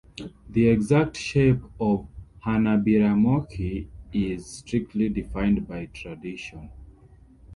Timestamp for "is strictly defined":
4.11-5.67